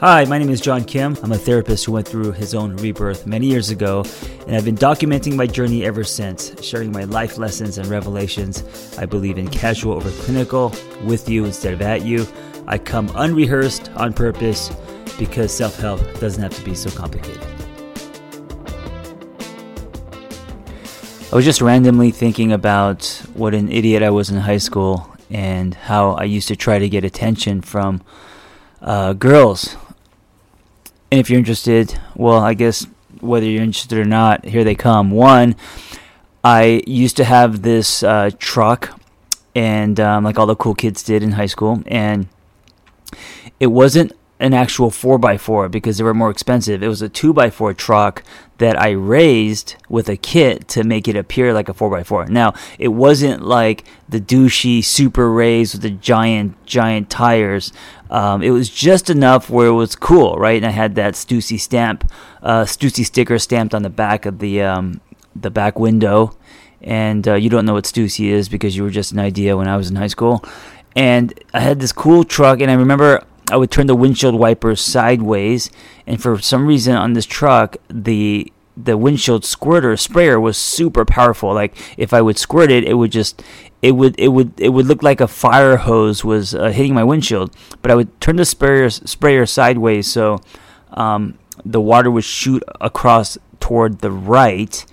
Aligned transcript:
Hi, 0.00 0.24
my 0.24 0.38
name 0.38 0.48
is 0.48 0.62
John 0.62 0.84
Kim. 0.84 1.14
I'm 1.22 1.32
a 1.32 1.36
therapist 1.36 1.84
who 1.84 1.92
went 1.92 2.08
through 2.08 2.32
his 2.32 2.54
own 2.54 2.74
rebirth 2.76 3.26
many 3.26 3.48
years 3.48 3.68
ago, 3.68 4.02
and 4.46 4.56
I've 4.56 4.64
been 4.64 4.74
documenting 4.74 5.36
my 5.36 5.46
journey 5.46 5.84
ever 5.84 6.04
since, 6.04 6.54
sharing 6.64 6.90
my 6.90 7.04
life 7.04 7.36
lessons 7.36 7.76
and 7.76 7.86
revelations. 7.86 8.96
I 8.96 9.04
believe 9.04 9.36
in 9.36 9.46
casual 9.48 9.92
over 9.92 10.10
clinical, 10.22 10.74
with 11.04 11.28
you 11.28 11.44
instead 11.44 11.74
of 11.74 11.82
at 11.82 12.00
you. 12.00 12.26
I 12.66 12.78
come 12.78 13.12
unrehearsed 13.14 13.90
on 13.90 14.14
purpose 14.14 14.74
because 15.18 15.54
self 15.54 15.78
help 15.78 16.00
doesn't 16.18 16.42
have 16.42 16.54
to 16.54 16.64
be 16.64 16.74
so 16.74 16.88
complicated. 16.88 17.46
I 21.30 21.36
was 21.36 21.44
just 21.44 21.60
randomly 21.60 22.10
thinking 22.10 22.52
about 22.52 23.04
what 23.34 23.52
an 23.52 23.70
idiot 23.70 24.02
I 24.02 24.08
was 24.08 24.30
in 24.30 24.38
high 24.38 24.56
school 24.56 25.14
and 25.28 25.74
how 25.74 26.12
I 26.12 26.24
used 26.24 26.48
to 26.48 26.56
try 26.56 26.78
to 26.78 26.88
get 26.88 27.04
attention 27.04 27.60
from 27.60 28.00
uh, 28.80 29.12
girls 29.12 29.76
and 31.10 31.20
if 31.20 31.28
you're 31.28 31.38
interested, 31.38 31.98
well, 32.14 32.38
I 32.38 32.54
guess 32.54 32.86
whether 33.20 33.46
you're 33.46 33.62
interested 33.62 33.98
or 33.98 34.04
not, 34.04 34.44
here 34.44 34.64
they 34.64 34.74
come. 34.74 35.10
One, 35.10 35.56
I 36.44 36.82
used 36.86 37.16
to 37.18 37.24
have 37.24 37.62
this 37.62 38.02
uh, 38.02 38.30
truck, 38.38 38.98
and 39.54 39.98
um, 39.98 40.24
like 40.24 40.38
all 40.38 40.46
the 40.46 40.56
cool 40.56 40.74
kids 40.74 41.02
did 41.02 41.22
in 41.22 41.32
high 41.32 41.46
school, 41.46 41.82
and 41.86 42.28
it 43.58 43.66
wasn't 43.66 44.12
an 44.40 44.54
actual 44.54 44.90
4x4 44.90 45.70
because 45.70 45.98
they 45.98 46.04
were 46.04 46.14
more 46.14 46.30
expensive. 46.30 46.82
It 46.82 46.88
was 46.88 47.02
a 47.02 47.10
2x4 47.10 47.76
truck 47.76 48.24
that 48.56 48.80
I 48.80 48.90
raised 48.90 49.76
with 49.88 50.08
a 50.08 50.16
kit 50.16 50.66
to 50.68 50.82
make 50.82 51.06
it 51.06 51.14
appear 51.14 51.52
like 51.52 51.68
a 51.68 51.74
4x4. 51.74 52.30
Now, 52.30 52.54
it 52.78 52.88
wasn't 52.88 53.42
like 53.42 53.84
the 54.08 54.20
douchey 54.20 54.82
super 54.82 55.30
raised 55.30 55.74
with 55.74 55.82
the 55.82 55.90
giant, 55.90 56.64
giant 56.64 57.10
tires. 57.10 57.72
Um, 58.08 58.42
it 58.42 58.50
was 58.50 58.70
just 58.70 59.10
enough 59.10 59.50
where 59.50 59.68
it 59.68 59.72
was 59.72 59.94
cool, 59.94 60.36
right? 60.36 60.56
And 60.56 60.66
I 60.66 60.70
had 60.70 60.94
that 60.94 61.14
Stussy 61.14 61.60
stamp, 61.60 62.10
uh, 62.42 62.64
Stussy 62.64 63.04
sticker 63.04 63.38
stamped 63.38 63.74
on 63.74 63.82
the 63.82 63.90
back 63.90 64.24
of 64.24 64.38
the 64.38 64.62
um, 64.62 65.02
the 65.36 65.50
back 65.50 65.78
window. 65.78 66.34
And 66.82 67.28
uh, 67.28 67.34
you 67.34 67.50
don't 67.50 67.66
know 67.66 67.74
what 67.74 67.84
Stussy 67.84 68.30
is 68.30 68.48
because 68.48 68.74
you 68.74 68.82
were 68.82 68.90
just 68.90 69.12
an 69.12 69.18
idea 69.18 69.54
when 69.54 69.68
I 69.68 69.76
was 69.76 69.90
in 69.90 69.96
high 69.96 70.06
school. 70.06 70.42
And 70.96 71.32
I 71.54 71.60
had 71.60 71.78
this 71.78 71.92
cool 71.92 72.24
truck, 72.24 72.60
and 72.60 72.70
I 72.70 72.74
remember 72.74 73.22
I 73.50 73.56
would 73.56 73.70
turn 73.70 73.86
the 73.86 73.94
windshield 73.94 74.34
wipers 74.34 74.80
sideways, 74.80 75.70
and 76.06 76.22
for 76.22 76.38
some 76.38 76.66
reason 76.66 76.94
on 76.96 77.12
this 77.12 77.26
truck, 77.26 77.76
the 77.88 78.52
the 78.76 78.96
windshield 78.96 79.44
squirter 79.44 79.96
sprayer 79.96 80.40
was 80.40 80.56
super 80.56 81.04
powerful. 81.04 81.52
Like 81.52 81.76
if 81.96 82.14
I 82.14 82.22
would 82.22 82.38
squirt 82.38 82.70
it, 82.70 82.84
it 82.84 82.94
would 82.94 83.12
just 83.12 83.42
it 83.82 83.92
would 83.92 84.18
it 84.18 84.28
would 84.28 84.58
it 84.58 84.70
would 84.70 84.86
look 84.86 85.02
like 85.02 85.20
a 85.20 85.28
fire 85.28 85.76
hose 85.76 86.24
was 86.24 86.54
uh, 86.54 86.70
hitting 86.70 86.94
my 86.94 87.04
windshield. 87.04 87.54
But 87.82 87.90
I 87.90 87.94
would 87.94 88.20
turn 88.20 88.36
the 88.36 88.44
sprayer 88.44 88.90
sprayer 88.90 89.46
sideways 89.46 90.10
so 90.10 90.40
um, 90.92 91.38
the 91.64 91.80
water 91.80 92.10
would 92.10 92.24
shoot 92.24 92.62
across 92.80 93.38
toward 93.58 94.00
the 94.00 94.10
right. 94.10 94.84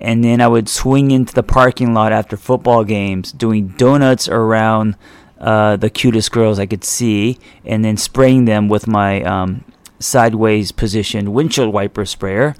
And 0.00 0.22
then 0.22 0.40
I 0.40 0.46
would 0.46 0.68
swing 0.68 1.10
into 1.10 1.34
the 1.34 1.42
parking 1.42 1.92
lot 1.92 2.12
after 2.12 2.36
football 2.36 2.84
games, 2.84 3.32
doing 3.32 3.68
donuts 3.68 4.28
around 4.28 4.94
uh, 5.38 5.76
the 5.76 5.90
cutest 5.90 6.32
girls 6.32 6.58
I 6.58 6.66
could 6.66 6.84
see, 6.84 7.38
and 7.64 7.84
then 7.84 7.96
spraying 7.96 8.44
them 8.44 8.68
with 8.68 8.86
my 8.86 9.22
um, 9.22 9.64
sideways 9.98 10.72
positioned 10.72 11.32
windshield 11.32 11.72
wiper 11.72 12.04
sprayer. 12.04 12.54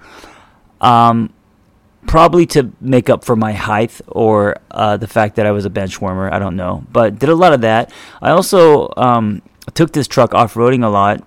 Um, 0.80 1.32
probably 2.06 2.46
to 2.46 2.72
make 2.80 3.10
up 3.10 3.24
for 3.24 3.36
my 3.36 3.52
height 3.52 4.00
or 4.08 4.56
uh, 4.70 4.96
the 4.96 5.06
fact 5.06 5.36
that 5.36 5.46
I 5.46 5.50
was 5.50 5.64
a 5.64 5.70
bench 5.70 6.00
warmer. 6.00 6.32
I 6.32 6.38
don't 6.38 6.56
know, 6.56 6.84
but 6.90 7.18
did 7.18 7.28
a 7.28 7.34
lot 7.34 7.52
of 7.52 7.60
that. 7.62 7.92
I 8.22 8.30
also 8.30 8.92
um, 8.96 9.42
took 9.74 9.92
this 9.92 10.08
truck 10.08 10.34
off 10.34 10.54
roading 10.54 10.84
a 10.84 10.88
lot 10.88 11.26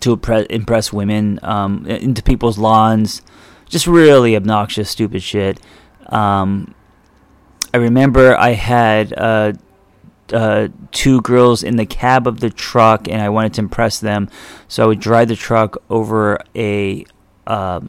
to 0.00 0.20
impress 0.50 0.92
women 0.92 1.40
um, 1.42 1.86
into 1.86 2.22
people's 2.22 2.58
lawns. 2.58 3.22
Just 3.68 3.86
really 3.86 4.36
obnoxious, 4.36 4.90
stupid 4.90 5.22
shit. 5.22 5.60
Um, 6.06 6.74
I 7.72 7.78
remember 7.78 8.36
I 8.36 8.50
had 8.50 9.12
uh, 9.16 9.54
uh, 10.32 10.68
two 10.90 11.20
girls 11.22 11.62
in 11.62 11.76
the 11.76 11.86
cab 11.86 12.26
of 12.26 12.40
the 12.40 12.50
truck, 12.50 13.08
and 13.08 13.20
I 13.20 13.28
wanted 13.28 13.54
to 13.54 13.60
impress 13.60 14.00
them, 14.00 14.28
so 14.68 14.84
I 14.84 14.86
would 14.86 15.00
drive 15.00 15.28
the 15.28 15.36
truck 15.36 15.76
over 15.90 16.38
a 16.54 17.04
um, 17.46 17.88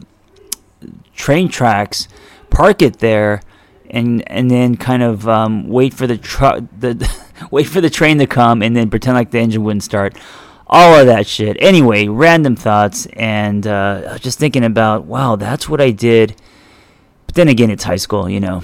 train 1.13 1.49
tracks, 1.49 2.07
park 2.49 2.81
it 2.81 2.99
there, 2.99 3.41
and 3.89 4.29
and 4.29 4.49
then 4.49 4.75
kind 4.75 5.03
of 5.03 5.27
um, 5.27 5.67
wait 5.67 5.93
for 5.93 6.07
the 6.07 6.17
truck 6.17 6.63
the 6.77 7.09
wait 7.51 7.67
for 7.67 7.81
the 7.81 7.89
train 7.89 8.17
to 8.19 8.27
come, 8.27 8.61
and 8.61 8.75
then 8.75 8.89
pretend 8.89 9.15
like 9.15 9.31
the 9.31 9.39
engine 9.39 9.63
wouldn't 9.63 9.83
start. 9.83 10.17
All 10.67 10.99
of 10.99 11.05
that 11.05 11.27
shit. 11.27 11.57
Anyway, 11.59 12.07
random 12.07 12.55
thoughts, 12.55 13.05
and 13.13 13.67
uh, 13.67 14.17
just 14.17 14.39
thinking 14.39 14.63
about 14.63 15.05
wow, 15.05 15.35
that's 15.35 15.69
what 15.69 15.79
I 15.79 15.91
did. 15.91 16.35
But 17.27 17.35
then 17.35 17.47
again, 17.47 17.69
it's 17.69 17.83
high 17.83 17.97
school, 17.97 18.29
you 18.29 18.39
know. 18.39 18.63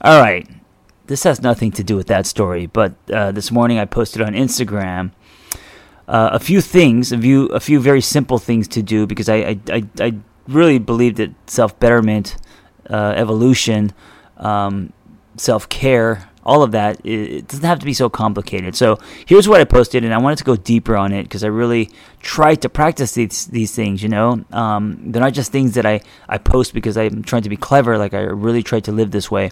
All 0.00 0.20
right, 0.20 0.48
this 1.06 1.24
has 1.24 1.42
nothing 1.42 1.70
to 1.72 1.84
do 1.84 1.96
with 1.96 2.06
that 2.06 2.26
story, 2.26 2.66
but 2.66 2.94
uh, 3.12 3.32
this 3.32 3.50
morning 3.50 3.78
I 3.78 3.84
posted 3.84 4.22
on 4.22 4.32
Instagram. 4.34 5.12
Uh, 6.06 6.30
a 6.32 6.38
few 6.38 6.60
things, 6.60 7.12
a 7.12 7.18
few, 7.18 7.46
a 7.46 7.60
few 7.60 7.80
very 7.80 8.00
simple 8.02 8.38
things 8.38 8.68
to 8.68 8.82
do 8.82 9.06
because 9.06 9.28
I, 9.28 9.36
I, 9.36 9.60
I, 9.70 9.82
I 10.00 10.14
really 10.46 10.78
believe 10.78 11.16
that 11.16 11.30
self 11.46 11.78
betterment, 11.80 12.36
uh, 12.90 13.14
evolution, 13.16 13.92
um, 14.36 14.92
self 15.36 15.68
care, 15.70 16.28
all 16.44 16.62
of 16.62 16.72
that, 16.72 17.04
it, 17.04 17.48
doesn't 17.48 17.64
have 17.64 17.78
to 17.78 17.86
be 17.86 17.94
so 17.94 18.10
complicated. 18.10 18.76
So 18.76 18.98
here's 19.26 19.48
what 19.48 19.60
I 19.60 19.64
posted, 19.64 20.04
and 20.04 20.12
I 20.12 20.18
wanted 20.18 20.38
to 20.38 20.44
go 20.44 20.56
deeper 20.56 20.94
on 20.94 21.12
it 21.12 21.22
because 21.22 21.42
I 21.42 21.48
really 21.48 21.90
tried 22.20 22.60
to 22.62 22.68
practice 22.68 23.12
these 23.12 23.46
these 23.46 23.74
things. 23.74 24.02
You 24.02 24.10
know, 24.10 24.44
um, 24.52 25.00
they're 25.10 25.22
not 25.22 25.32
just 25.32 25.52
things 25.52 25.74
that 25.74 25.86
I 25.86 26.02
I 26.28 26.38
post 26.38 26.74
because 26.74 26.96
I'm 26.96 27.22
trying 27.22 27.42
to 27.42 27.48
be 27.48 27.56
clever. 27.56 27.96
Like 27.96 28.12
I 28.12 28.20
really 28.20 28.62
tried 28.62 28.84
to 28.84 28.92
live 28.92 29.10
this 29.10 29.30
way. 29.30 29.50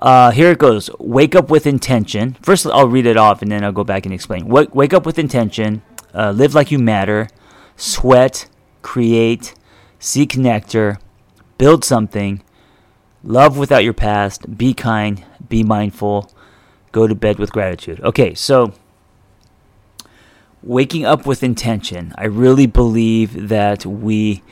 Uh, 0.00 0.30
here 0.30 0.50
it 0.50 0.58
goes. 0.58 0.90
Wake 0.98 1.34
up 1.34 1.50
with 1.50 1.66
intention. 1.66 2.36
First, 2.42 2.66
I'll 2.66 2.88
read 2.88 3.06
it 3.06 3.16
off 3.16 3.42
and 3.42 3.50
then 3.50 3.64
I'll 3.64 3.72
go 3.72 3.84
back 3.84 4.04
and 4.04 4.14
explain. 4.14 4.46
Wake, 4.46 4.74
wake 4.74 4.92
up 4.92 5.06
with 5.06 5.18
intention. 5.18 5.82
Uh, 6.14 6.32
live 6.32 6.54
like 6.54 6.70
you 6.70 6.78
matter. 6.78 7.28
Sweat. 7.76 8.48
Create 8.82 9.54
seek 9.98 10.36
nectar, 10.36 10.98
build 11.58 11.84
something, 11.84 12.42
love 13.22 13.58
without 13.58 13.84
your 13.84 13.92
past, 13.92 14.56
be 14.56 14.74
kind, 14.74 15.24
be 15.48 15.62
mindful, 15.62 16.30
go 16.92 17.06
to 17.06 17.14
bed 17.14 17.38
with 17.38 17.52
gratitude. 17.52 18.00
Okay, 18.00 18.34
so 18.34 18.72
waking 20.62 21.04
up 21.04 21.26
with 21.26 21.42
intention. 21.42 22.14
I 22.16 22.24
really 22.26 22.66
believe 22.66 23.48
that 23.48 23.86
we 23.86 24.42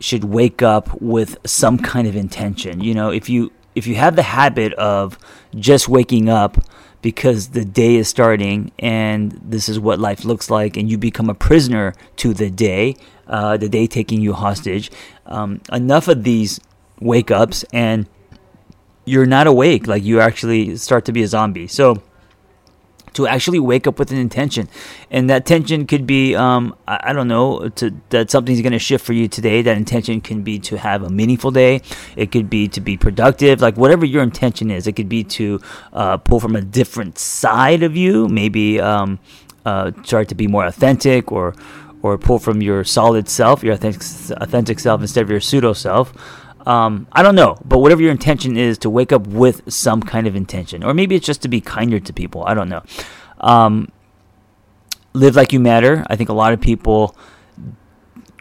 should 0.00 0.24
wake 0.24 0.62
up 0.62 1.00
with 1.00 1.36
some 1.44 1.78
kind 1.78 2.06
of 2.06 2.14
intention. 2.14 2.80
You 2.80 2.94
know, 2.94 3.10
if 3.10 3.28
you 3.28 3.50
if 3.78 3.86
you 3.86 3.94
have 3.94 4.16
the 4.16 4.22
habit 4.22 4.72
of 4.74 5.16
just 5.54 5.88
waking 5.88 6.28
up 6.28 6.58
because 7.00 7.50
the 7.50 7.64
day 7.64 7.94
is 7.94 8.08
starting 8.08 8.72
and 8.78 9.32
this 9.42 9.68
is 9.68 9.78
what 9.78 10.00
life 10.00 10.24
looks 10.24 10.50
like, 10.50 10.76
and 10.76 10.90
you 10.90 10.98
become 10.98 11.30
a 11.30 11.34
prisoner 11.34 11.94
to 12.16 12.34
the 12.34 12.50
day, 12.50 12.96
uh, 13.28 13.56
the 13.56 13.68
day 13.68 13.86
taking 13.86 14.20
you 14.20 14.32
hostage. 14.32 14.90
Um, 15.26 15.60
enough 15.72 16.08
of 16.08 16.24
these 16.24 16.60
wake 17.00 17.30
ups, 17.30 17.64
and 17.72 18.08
you're 19.04 19.26
not 19.26 19.46
awake. 19.46 19.86
Like 19.86 20.02
you 20.02 20.20
actually 20.20 20.76
start 20.76 21.04
to 21.04 21.12
be 21.12 21.22
a 21.22 21.28
zombie. 21.28 21.68
So 21.68 22.02
to 23.18 23.26
actually 23.26 23.58
wake 23.58 23.88
up 23.88 23.98
with 23.98 24.12
an 24.12 24.18
intention, 24.18 24.68
and 25.10 25.28
that 25.28 25.44
tension 25.44 25.86
could 25.86 26.06
be, 26.06 26.36
um, 26.36 26.72
I, 26.86 27.10
I, 27.10 27.12
don't 27.12 27.26
know, 27.26 27.68
to, 27.68 27.92
that 28.10 28.30
something's 28.30 28.62
going 28.62 28.72
to 28.72 28.78
shift 28.78 29.04
for 29.04 29.12
you 29.12 29.26
today. 29.26 29.60
That 29.60 29.76
intention 29.76 30.20
can 30.20 30.42
be 30.42 30.60
to 30.60 30.78
have 30.78 31.02
a 31.02 31.10
meaningful 31.10 31.50
day. 31.50 31.82
It 32.14 32.30
could 32.30 32.48
be 32.48 32.68
to 32.68 32.80
be 32.80 32.96
productive, 32.96 33.60
like 33.60 33.76
whatever 33.76 34.06
your 34.06 34.22
intention 34.22 34.70
is. 34.70 34.86
It 34.86 34.92
could 34.92 35.08
be 35.08 35.24
to 35.24 35.60
uh, 35.92 36.16
pull 36.18 36.38
from 36.38 36.54
a 36.54 36.62
different 36.62 37.18
side 37.18 37.82
of 37.82 37.96
you, 37.96 38.28
maybe 38.28 38.80
um, 38.80 39.18
uh, 39.66 39.90
start 40.04 40.28
to 40.28 40.36
be 40.36 40.46
more 40.46 40.64
authentic 40.64 41.32
or 41.32 41.54
or 42.00 42.16
pull 42.16 42.38
from 42.38 42.62
your 42.62 42.84
solid 42.84 43.28
self, 43.28 43.64
your 43.64 43.74
authentic, 43.74 44.02
authentic 44.40 44.78
self 44.78 45.00
instead 45.00 45.22
of 45.22 45.30
your 45.30 45.40
pseudo 45.40 45.72
self. 45.72 46.14
Um, 46.68 47.08
I 47.12 47.22
don't 47.22 47.34
know, 47.34 47.56
but 47.64 47.78
whatever 47.78 48.02
your 48.02 48.10
intention 48.10 48.58
is, 48.58 48.76
to 48.78 48.90
wake 48.90 49.10
up 49.10 49.26
with 49.26 49.72
some 49.72 50.02
kind 50.02 50.26
of 50.26 50.36
intention, 50.36 50.84
or 50.84 50.92
maybe 50.92 51.14
it's 51.14 51.24
just 51.24 51.40
to 51.42 51.48
be 51.48 51.62
kinder 51.62 51.98
to 51.98 52.12
people. 52.12 52.44
I 52.44 52.52
don't 52.52 52.68
know. 52.68 52.82
Um, 53.40 53.90
live 55.14 55.34
like 55.34 55.50
you 55.54 55.60
matter. 55.60 56.04
I 56.08 56.16
think 56.16 56.28
a 56.28 56.34
lot 56.34 56.52
of 56.52 56.60
people 56.60 57.16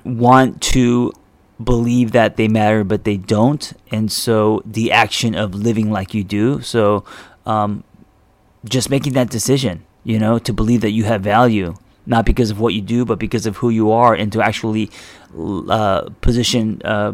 want 0.04 0.62
to 0.74 1.14
believe 1.64 2.12
that 2.12 2.36
they 2.36 2.50
matter, 2.50 2.84
but 2.84 3.06
they 3.06 3.16
don't, 3.16 3.72
and 3.92 4.12
so 4.12 4.62
the 4.66 4.92
action 4.92 5.34
of 5.34 5.56
living 5.56 5.90
like 5.90 6.14
you 6.14 6.26
do. 6.26 6.60
So, 6.60 7.06
um, 7.46 7.86
just 8.66 8.90
making 8.90 9.14
that 9.14 9.30
decision, 9.30 9.86
you 10.04 10.20
know, 10.20 10.38
to 10.38 10.52
believe 10.52 10.82
that 10.82 10.92
you 10.92 11.06
have 11.06 11.22
value 11.22 11.76
not 12.08 12.26
because 12.26 12.50
of 12.50 12.60
what 12.60 12.74
you 12.74 12.82
do, 12.82 13.04
but 13.04 13.20
because 13.20 13.46
of 13.46 13.58
who 13.58 13.70
you 13.70 13.92
are, 13.92 14.14
and 14.16 14.32
to 14.32 14.42
actually 14.42 14.90
uh, 15.38 16.10
position 16.22 16.82
uh, 16.86 17.14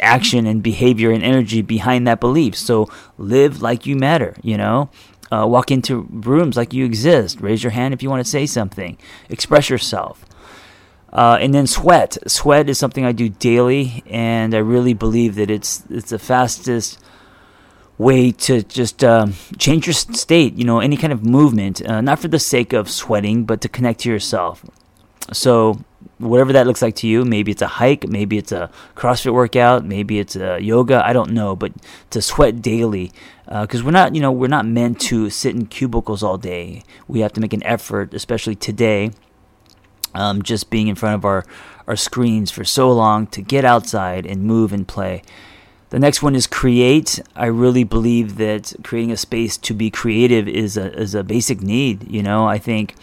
action 0.00 0.46
and 0.46 0.62
behavior 0.62 1.10
and 1.10 1.22
energy 1.22 1.62
behind 1.62 2.06
that 2.06 2.20
belief. 2.20 2.56
So 2.56 2.88
live 3.18 3.62
like 3.62 3.86
you 3.86 3.96
matter, 3.96 4.36
you 4.42 4.56
know? 4.56 4.90
Uh, 5.32 5.46
walk 5.46 5.70
into 5.70 6.06
rooms 6.10 6.56
like 6.56 6.72
you 6.72 6.84
exist. 6.84 7.40
Raise 7.40 7.64
your 7.64 7.72
hand 7.72 7.94
if 7.94 8.02
you 8.02 8.10
want 8.10 8.24
to 8.24 8.30
say 8.30 8.46
something. 8.46 8.96
Express 9.28 9.68
yourself. 9.68 10.24
Uh, 11.12 11.38
and 11.40 11.54
then 11.54 11.66
sweat. 11.66 12.18
Sweat 12.26 12.68
is 12.68 12.78
something 12.78 13.04
I 13.04 13.12
do 13.12 13.28
daily, 13.28 14.02
and 14.06 14.54
I 14.54 14.58
really 14.58 14.94
believe 14.94 15.36
that 15.36 15.50
it's 15.50 15.84
it's 15.88 16.10
the 16.10 16.18
fastest 16.18 17.00
way 17.98 18.32
to 18.32 18.62
just 18.62 19.04
um, 19.04 19.34
change 19.56 19.86
your 19.86 19.94
state. 19.94 20.54
You 20.54 20.64
know, 20.64 20.80
any 20.80 20.96
kind 20.96 21.12
of 21.12 21.24
movement, 21.24 21.88
uh, 21.88 22.00
not 22.00 22.18
for 22.18 22.28
the 22.28 22.40
sake 22.40 22.72
of 22.72 22.90
sweating, 22.90 23.44
but 23.44 23.60
to 23.60 23.68
connect 23.68 24.00
to 24.00 24.10
yourself. 24.10 24.64
So 25.32 25.84
whatever 26.18 26.52
that 26.52 26.66
looks 26.66 26.82
like 26.82 26.96
to 26.96 27.06
you, 27.06 27.24
maybe 27.24 27.52
it's 27.52 27.62
a 27.62 27.66
hike, 27.66 28.08
maybe 28.08 28.38
it's 28.38 28.52
a 28.52 28.70
CrossFit 28.96 29.32
workout, 29.32 29.84
maybe 29.84 30.18
it's 30.18 30.36
a 30.36 30.60
yoga. 30.60 31.04
I 31.06 31.12
don't 31.12 31.32
know, 31.32 31.56
but 31.56 31.72
to 32.10 32.22
sweat 32.22 32.62
daily, 32.62 33.12
because 33.46 33.82
uh, 33.82 33.84
we're 33.84 33.90
not, 33.90 34.14
you 34.14 34.20
know, 34.20 34.32
we're 34.32 34.48
not 34.48 34.66
meant 34.66 35.00
to 35.02 35.30
sit 35.30 35.54
in 35.54 35.66
cubicles 35.66 36.22
all 36.22 36.38
day. 36.38 36.82
We 37.08 37.20
have 37.20 37.32
to 37.34 37.40
make 37.40 37.52
an 37.52 37.62
effort, 37.64 38.14
especially 38.14 38.54
today. 38.54 39.10
Um, 40.16 40.42
just 40.42 40.70
being 40.70 40.86
in 40.86 40.94
front 40.94 41.16
of 41.16 41.24
our, 41.24 41.44
our 41.88 41.96
screens 41.96 42.52
for 42.52 42.62
so 42.62 42.88
long 42.92 43.26
to 43.28 43.42
get 43.42 43.64
outside 43.64 44.26
and 44.26 44.44
move 44.44 44.72
and 44.72 44.86
play. 44.86 45.24
The 45.90 45.98
next 45.98 46.22
one 46.22 46.34
is 46.34 46.46
create. 46.46 47.20
I 47.36 47.46
really 47.46 47.84
believe 47.84 48.36
that 48.36 48.74
creating 48.82 49.12
a 49.12 49.16
space 49.16 49.56
to 49.58 49.74
be 49.74 49.90
creative 49.90 50.48
is 50.48 50.76
a 50.76 50.92
is 50.92 51.14
a 51.14 51.22
basic 51.22 51.60
need. 51.60 52.10
You 52.10 52.22
know, 52.22 52.48
I 52.48 52.58
think 52.58 52.94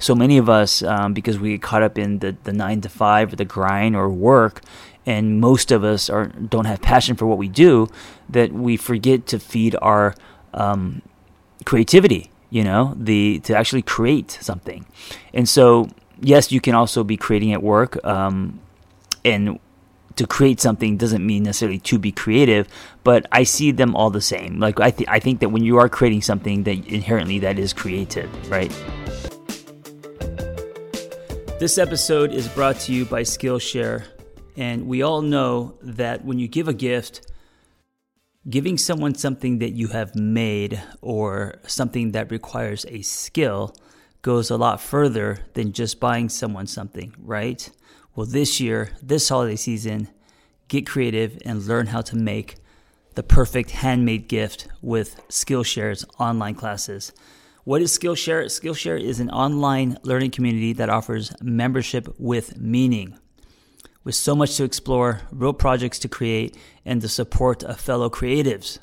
so 0.00 0.14
many 0.14 0.38
of 0.38 0.48
us, 0.48 0.82
um, 0.82 1.14
because 1.14 1.38
we 1.38 1.52
get 1.52 1.62
caught 1.62 1.84
up 1.84 1.96
in 1.96 2.18
the, 2.18 2.36
the 2.42 2.52
nine 2.52 2.80
to 2.80 2.88
five 2.88 3.32
or 3.32 3.36
the 3.36 3.44
grind 3.44 3.94
or 3.94 4.08
work, 4.08 4.62
and 5.06 5.40
most 5.40 5.70
of 5.70 5.84
us 5.84 6.10
are 6.10 6.26
don't 6.26 6.64
have 6.64 6.82
passion 6.82 7.14
for 7.14 7.26
what 7.26 7.38
we 7.38 7.48
do, 7.48 7.86
that 8.28 8.52
we 8.52 8.76
forget 8.76 9.26
to 9.28 9.38
feed 9.38 9.76
our 9.80 10.14
um, 10.52 11.02
creativity. 11.64 12.30
You 12.50 12.64
know, 12.64 12.94
the 12.96 13.38
to 13.44 13.56
actually 13.56 13.82
create 13.82 14.32
something, 14.40 14.84
and 15.32 15.48
so 15.48 15.88
yes, 16.20 16.50
you 16.50 16.60
can 16.60 16.74
also 16.74 17.04
be 17.04 17.16
creating 17.16 17.52
at 17.52 17.62
work, 17.62 18.04
um, 18.04 18.58
and 19.24 19.60
to 20.16 20.26
create 20.26 20.60
something 20.60 20.96
doesn't 20.96 21.24
mean 21.24 21.44
necessarily 21.44 21.78
to 21.78 21.98
be 21.98 22.10
creative, 22.10 22.66
but 23.04 23.26
I 23.30 23.44
see 23.44 23.70
them 23.70 23.94
all 23.94 24.10
the 24.10 24.20
same. 24.20 24.58
Like 24.58 24.80
I, 24.80 24.90
th- 24.90 25.08
I 25.08 25.20
think 25.20 25.40
that 25.40 25.50
when 25.50 25.62
you 25.62 25.78
are 25.78 25.88
creating 25.88 26.22
something, 26.22 26.64
that 26.64 26.86
inherently 26.88 27.38
that 27.38 27.58
is 27.58 27.72
creative, 27.72 28.28
right? 28.50 28.72
This 31.60 31.76
episode 31.76 32.32
is 32.32 32.48
brought 32.48 32.80
to 32.80 32.92
you 32.94 33.04
by 33.04 33.20
Skillshare, 33.20 34.06
and 34.56 34.86
we 34.86 35.02
all 35.02 35.20
know 35.20 35.74
that 35.82 36.24
when 36.24 36.38
you 36.38 36.48
give 36.48 36.68
a 36.68 36.72
gift, 36.72 37.30
giving 38.48 38.78
someone 38.78 39.14
something 39.14 39.58
that 39.58 39.72
you 39.72 39.88
have 39.88 40.16
made 40.16 40.82
or 41.02 41.56
something 41.66 42.12
that 42.12 42.30
requires 42.30 42.86
a 42.88 43.02
skill 43.02 43.74
goes 44.22 44.48
a 44.48 44.56
lot 44.56 44.80
further 44.80 45.40
than 45.52 45.74
just 45.74 46.00
buying 46.00 46.30
someone 46.30 46.66
something, 46.66 47.14
right? 47.18 47.68
Well, 48.16 48.24
this 48.24 48.58
year, 48.58 48.92
this 49.02 49.28
holiday 49.28 49.56
season, 49.56 50.08
get 50.68 50.86
creative 50.86 51.42
and 51.44 51.66
learn 51.66 51.88
how 51.88 52.00
to 52.00 52.16
make 52.16 52.54
the 53.16 53.22
perfect 53.22 53.72
handmade 53.72 54.28
gift 54.28 54.66
with 54.80 55.20
Skillshare's 55.28 56.06
online 56.18 56.54
classes. 56.54 57.12
What 57.64 57.82
is 57.82 57.96
Skillshare? 57.96 58.46
Skillshare 58.46 58.98
is 58.98 59.20
an 59.20 59.28
online 59.28 59.98
learning 60.02 60.30
community 60.30 60.72
that 60.72 60.88
offers 60.88 61.30
membership 61.42 62.08
with 62.18 62.56
meaning. 62.56 63.18
With 64.02 64.14
so 64.14 64.34
much 64.34 64.56
to 64.56 64.64
explore, 64.64 65.20
real 65.30 65.52
projects 65.52 65.98
to 66.00 66.08
create, 66.08 66.56
and 66.86 67.02
the 67.02 67.08
support 67.08 67.62
of 67.62 67.78
fellow 67.78 68.08
creatives. 68.08 68.78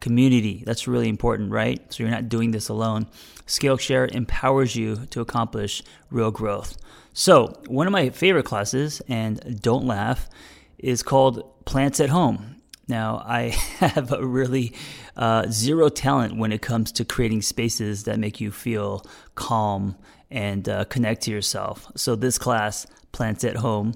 Community, 0.00 0.62
that's 0.64 0.88
really 0.88 1.10
important, 1.10 1.52
right? 1.52 1.92
So 1.92 2.02
you're 2.02 2.10
not 2.10 2.30
doing 2.30 2.52
this 2.52 2.70
alone. 2.70 3.08
Skillshare 3.46 4.10
empowers 4.10 4.74
you 4.74 5.04
to 5.10 5.20
accomplish 5.20 5.82
real 6.10 6.30
growth. 6.30 6.78
So, 7.12 7.60
one 7.66 7.86
of 7.86 7.92
my 7.92 8.08
favorite 8.08 8.46
classes, 8.46 9.02
and 9.06 9.60
don't 9.60 9.86
laugh, 9.86 10.30
is 10.78 11.02
called 11.02 11.42
Plants 11.66 12.00
at 12.00 12.08
Home. 12.08 12.55
Now, 12.88 13.22
I 13.26 13.48
have 13.78 14.12
a 14.12 14.24
really 14.24 14.72
uh, 15.16 15.46
zero 15.50 15.88
talent 15.88 16.36
when 16.36 16.52
it 16.52 16.62
comes 16.62 16.92
to 16.92 17.04
creating 17.04 17.42
spaces 17.42 18.04
that 18.04 18.18
make 18.18 18.40
you 18.40 18.50
feel 18.50 19.04
calm 19.34 19.96
and 20.30 20.68
uh, 20.68 20.84
connect 20.84 21.22
to 21.22 21.30
yourself. 21.30 21.90
So, 21.96 22.14
this 22.14 22.38
class, 22.38 22.86
Plants 23.12 23.44
at 23.44 23.56
Home, 23.56 23.94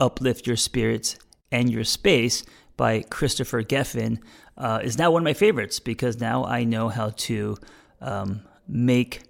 Uplift 0.00 0.46
Your 0.46 0.56
Spirits 0.56 1.16
and 1.50 1.70
Your 1.70 1.84
Space 1.84 2.44
by 2.76 3.02
Christopher 3.02 3.62
Griffin, 3.62 4.20
uh, 4.58 4.80
is 4.82 4.98
now 4.98 5.10
one 5.10 5.22
of 5.22 5.24
my 5.24 5.34
favorites 5.34 5.80
because 5.80 6.20
now 6.20 6.44
I 6.44 6.64
know 6.64 6.88
how 6.88 7.10
to 7.10 7.56
um, 8.00 8.42
make 8.68 9.22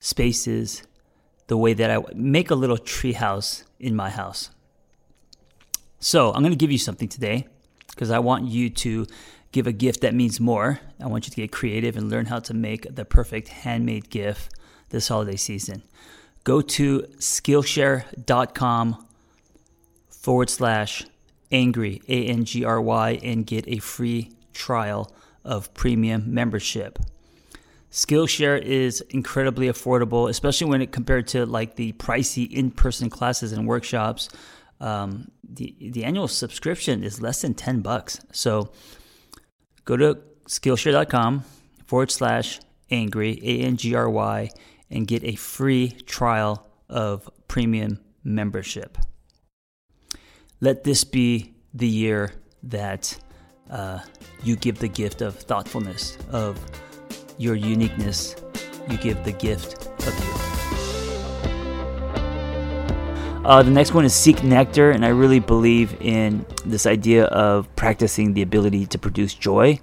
spaces 0.00 0.82
the 1.48 1.56
way 1.56 1.72
that 1.74 1.90
I 1.90 2.02
make 2.14 2.50
a 2.50 2.56
little 2.56 2.78
treehouse 2.78 3.62
in 3.78 3.94
my 3.94 4.10
house. 4.10 4.50
So, 5.98 6.32
I'm 6.32 6.42
going 6.42 6.52
to 6.52 6.56
give 6.56 6.72
you 6.72 6.78
something 6.78 7.08
today 7.08 7.48
because 7.88 8.10
I 8.10 8.18
want 8.18 8.46
you 8.46 8.70
to 8.70 9.06
give 9.52 9.66
a 9.66 9.72
gift 9.72 10.02
that 10.02 10.14
means 10.14 10.38
more. 10.40 10.80
I 11.00 11.06
want 11.06 11.26
you 11.26 11.30
to 11.30 11.36
get 11.36 11.52
creative 11.52 11.96
and 11.96 12.10
learn 12.10 12.26
how 12.26 12.40
to 12.40 12.54
make 12.54 12.94
the 12.94 13.04
perfect 13.04 13.48
handmade 13.48 14.10
gift 14.10 14.54
this 14.90 15.08
holiday 15.08 15.36
season. 15.36 15.82
Go 16.44 16.60
to 16.60 17.00
Skillshare.com 17.18 19.06
forward 20.10 20.50
slash 20.50 21.06
angry, 21.50 22.02
A 22.08 22.26
N 22.26 22.44
G 22.44 22.64
R 22.64 22.80
Y, 22.80 23.18
and 23.22 23.46
get 23.46 23.66
a 23.68 23.78
free 23.78 24.32
trial 24.52 25.12
of 25.44 25.72
premium 25.74 26.34
membership. 26.34 26.98
Skillshare 27.90 28.60
is 28.60 29.00
incredibly 29.10 29.68
affordable, 29.68 30.28
especially 30.28 30.68
when 30.68 30.82
it 30.82 30.92
compared 30.92 31.26
to 31.28 31.46
like 31.46 31.76
the 31.76 31.92
pricey 31.92 32.50
in-person 32.50 33.08
classes 33.08 33.52
and 33.52 33.66
workshops 33.66 34.28
um, 34.80 35.30
the 35.42 35.74
the 35.80 36.04
annual 36.04 36.28
subscription 36.28 37.02
is 37.02 37.20
less 37.20 37.42
than 37.42 37.54
10 37.54 37.80
bucks. 37.80 38.20
So 38.32 38.72
go 39.84 39.96
to 39.96 40.18
Skillshare.com 40.46 41.44
forward 41.86 42.10
slash 42.10 42.60
angry, 42.90 43.40
A 43.42 43.60
N 43.60 43.76
G 43.76 43.94
R 43.94 44.08
Y, 44.08 44.50
and 44.90 45.06
get 45.06 45.24
a 45.24 45.34
free 45.36 45.90
trial 46.06 46.68
of 46.88 47.28
premium 47.48 48.00
membership. 48.22 48.98
Let 50.60 50.84
this 50.84 51.04
be 51.04 51.54
the 51.74 51.88
year 51.88 52.32
that 52.62 53.18
uh, 53.70 54.00
you 54.42 54.56
give 54.56 54.78
the 54.78 54.88
gift 54.88 55.20
of 55.20 55.36
thoughtfulness, 55.36 56.16
of 56.30 56.58
your 57.38 57.54
uniqueness. 57.54 58.36
You 58.88 58.96
give 58.98 59.24
the 59.24 59.32
gift 59.32 59.88
of 60.06 60.24
you. 60.24 60.35
Uh, 63.46 63.62
the 63.62 63.70
next 63.70 63.94
one 63.94 64.04
is 64.04 64.12
Seek 64.12 64.42
Nectar, 64.42 64.90
and 64.90 65.04
I 65.04 65.10
really 65.10 65.38
believe 65.38 65.96
in 66.00 66.44
this 66.64 66.84
idea 66.84 67.26
of 67.26 67.74
practicing 67.76 68.34
the 68.34 68.42
ability 68.42 68.86
to 68.86 68.98
produce 68.98 69.34
joy. 69.34 69.78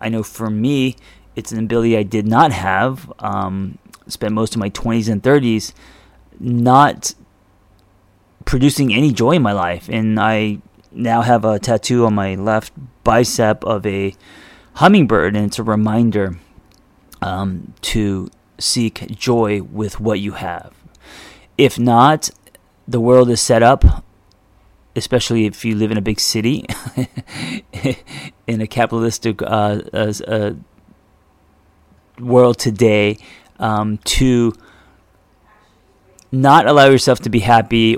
I 0.00 0.08
know 0.08 0.24
for 0.24 0.50
me, 0.50 0.96
it's 1.36 1.52
an 1.52 1.60
ability 1.60 1.96
I 1.96 2.02
did 2.02 2.26
not 2.26 2.50
have. 2.50 3.12
Um, 3.20 3.78
spent 4.08 4.34
most 4.34 4.56
of 4.56 4.58
my 4.58 4.68
20s 4.68 5.08
and 5.08 5.22
30s 5.22 5.72
not 6.40 7.14
producing 8.46 8.92
any 8.92 9.12
joy 9.12 9.36
in 9.36 9.42
my 9.42 9.52
life, 9.52 9.88
and 9.88 10.18
I 10.18 10.58
now 10.90 11.22
have 11.22 11.44
a 11.44 11.60
tattoo 11.60 12.06
on 12.06 12.14
my 12.14 12.34
left 12.34 12.72
bicep 13.04 13.62
of 13.62 13.86
a 13.86 14.16
hummingbird, 14.72 15.36
and 15.36 15.46
it's 15.46 15.60
a 15.60 15.62
reminder 15.62 16.36
um, 17.22 17.74
to 17.82 18.28
seek 18.58 19.06
joy 19.16 19.62
with 19.62 20.00
what 20.00 20.18
you 20.18 20.32
have. 20.32 20.74
If 21.56 21.78
not, 21.78 22.30
the 22.86 23.00
world 23.00 23.30
is 23.30 23.40
set 23.40 23.62
up, 23.62 24.04
especially 24.96 25.46
if 25.46 25.64
you 25.64 25.74
live 25.74 25.90
in 25.90 25.98
a 25.98 26.02
big 26.02 26.20
city, 26.20 26.66
in 28.46 28.60
a 28.60 28.66
capitalistic 28.66 29.42
uh, 29.42 29.80
uh, 29.94 30.52
world 32.18 32.58
today, 32.58 33.18
um, 33.58 33.98
to 34.04 34.52
not 36.30 36.66
allow 36.66 36.86
yourself 36.86 37.20
to 37.20 37.30
be 37.30 37.40
happy 37.40 37.96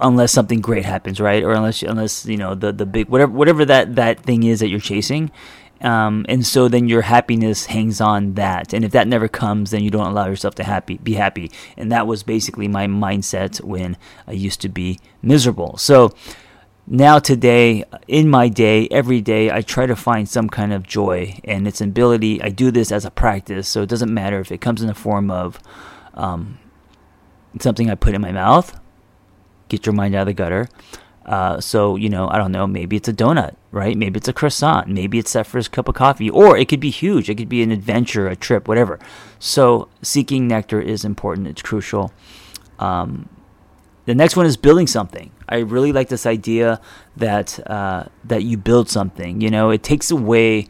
unless 0.00 0.32
something 0.32 0.60
great 0.60 0.84
happens, 0.84 1.20
right? 1.20 1.42
Or 1.42 1.52
unless 1.52 1.82
unless 1.82 2.26
you 2.26 2.36
know 2.36 2.54
the 2.54 2.72
the 2.72 2.86
big 2.86 3.08
whatever 3.08 3.32
whatever 3.32 3.64
that 3.64 3.96
that 3.96 4.20
thing 4.20 4.42
is 4.42 4.60
that 4.60 4.68
you're 4.68 4.80
chasing. 4.80 5.30
Um, 5.80 6.26
and 6.28 6.44
so 6.44 6.68
then 6.68 6.88
your 6.88 7.02
happiness 7.02 7.66
hangs 7.66 8.00
on 8.00 8.34
that. 8.34 8.72
And 8.72 8.84
if 8.84 8.92
that 8.92 9.06
never 9.06 9.28
comes, 9.28 9.70
then 9.70 9.82
you 9.82 9.90
don't 9.90 10.06
allow 10.06 10.26
yourself 10.26 10.54
to 10.56 10.64
happy 10.64 10.98
be 10.98 11.14
happy. 11.14 11.50
And 11.76 11.92
that 11.92 12.06
was 12.06 12.22
basically 12.22 12.68
my 12.68 12.86
mindset 12.86 13.62
when 13.62 13.96
I 14.26 14.32
used 14.32 14.60
to 14.62 14.68
be 14.68 14.98
miserable. 15.22 15.76
So 15.76 16.12
now 16.86 17.18
today, 17.18 17.84
in 18.06 18.28
my 18.28 18.48
day, 18.48 18.88
every 18.90 19.20
day, 19.20 19.50
I 19.50 19.60
try 19.60 19.86
to 19.86 19.94
find 19.94 20.28
some 20.28 20.48
kind 20.48 20.72
of 20.72 20.82
joy 20.82 21.38
and 21.44 21.68
its 21.68 21.80
an 21.80 21.90
ability. 21.90 22.42
I 22.42 22.48
do 22.48 22.70
this 22.70 22.90
as 22.90 23.04
a 23.04 23.10
practice, 23.10 23.68
so 23.68 23.82
it 23.82 23.88
doesn't 23.88 24.12
matter 24.12 24.40
if 24.40 24.50
it 24.50 24.60
comes 24.60 24.80
in 24.80 24.88
the 24.88 24.94
form 24.94 25.30
of 25.30 25.60
um, 26.14 26.58
something 27.60 27.90
I 27.90 27.94
put 27.94 28.14
in 28.14 28.20
my 28.20 28.32
mouth. 28.32 28.78
Get 29.68 29.84
your 29.84 29.92
mind 29.92 30.14
out 30.14 30.22
of 30.22 30.26
the 30.28 30.32
gutter 30.32 30.68
uh, 31.28 31.60
so, 31.60 31.96
you 31.96 32.08
know, 32.08 32.26
I 32.30 32.38
don't 32.38 32.52
know, 32.52 32.66
maybe 32.66 32.96
it's 32.96 33.06
a 33.06 33.12
donut, 33.12 33.54
right? 33.70 33.94
Maybe 33.94 34.16
it's 34.16 34.28
a 34.28 34.32
croissant. 34.32 34.88
Maybe 34.88 35.18
it's 35.18 35.34
that 35.34 35.46
first 35.46 35.70
cup 35.72 35.86
of 35.86 35.94
coffee. 35.94 36.30
Or 36.30 36.56
it 36.56 36.68
could 36.68 36.80
be 36.80 36.88
huge. 36.88 37.28
It 37.28 37.34
could 37.34 37.50
be 37.50 37.62
an 37.62 37.70
adventure, 37.70 38.28
a 38.28 38.34
trip, 38.34 38.66
whatever. 38.66 38.98
So, 39.38 39.88
seeking 40.00 40.48
nectar 40.48 40.80
is 40.80 41.04
important. 41.04 41.46
It's 41.46 41.60
crucial. 41.60 42.14
Um, 42.78 43.28
the 44.06 44.14
next 44.14 44.36
one 44.36 44.46
is 44.46 44.56
building 44.56 44.86
something. 44.86 45.30
I 45.46 45.58
really 45.58 45.92
like 45.92 46.08
this 46.08 46.24
idea 46.24 46.80
that 47.18 47.60
uh, 47.68 48.04
that 48.24 48.42
you 48.42 48.56
build 48.56 48.88
something. 48.88 49.42
You 49.42 49.50
know, 49.50 49.68
it 49.68 49.82
takes 49.82 50.10
away. 50.10 50.66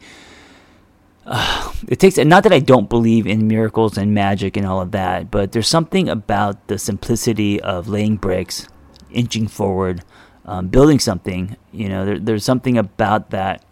Uh, 1.25 1.71
it 1.87 2.01
takes 2.01 2.17
and 2.17 2.29
not 2.29 2.43
that 2.43 2.51
I 2.51 2.59
don't 2.59 2.89
believe 2.89 3.25
in 3.25 3.47
miracles 3.47 3.97
and 3.97 4.13
magic 4.13 4.57
and 4.57 4.65
all 4.65 4.81
of 4.81 4.91
that, 4.91 5.31
but 5.31 5.53
there's 5.53 5.69
something 5.69 6.09
about 6.09 6.67
the 6.67 6.77
simplicity 6.77 7.61
of 7.61 7.87
laying 7.87 8.17
bricks, 8.17 8.67
inching 9.09 9.47
forward, 9.47 10.03
um, 10.45 10.67
building 10.67 10.99
something. 10.99 11.55
You 11.71 11.89
know, 11.89 12.05
there, 12.05 12.19
there's 12.19 12.43
something 12.43 12.77
about 12.77 13.29
that 13.31 13.63